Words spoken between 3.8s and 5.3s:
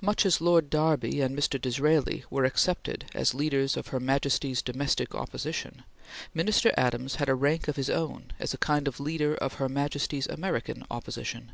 Her Majesty's domestic